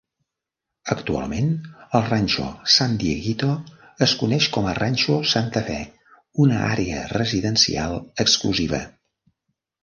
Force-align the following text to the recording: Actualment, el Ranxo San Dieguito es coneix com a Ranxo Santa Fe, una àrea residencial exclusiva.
Actualment, 0.93 1.49
el 1.99 2.05
Ranxo 2.07 2.45
San 2.75 2.95
Dieguito 3.03 3.49
es 4.05 4.15
coneix 4.23 4.47
com 4.55 4.69
a 4.71 4.73
Ranxo 4.79 5.19
Santa 5.35 5.63
Fe, 5.69 5.77
una 6.47 6.59
àrea 6.71 7.05
residencial 7.13 8.01
exclusiva. 8.27 8.83